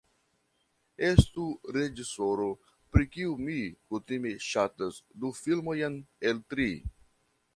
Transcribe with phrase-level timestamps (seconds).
[1.07, 1.43] Estu
[1.75, 2.47] reĝisoro,
[2.95, 3.59] pri kiu mi
[3.91, 6.69] kutime ŝatas du filmojn el tri.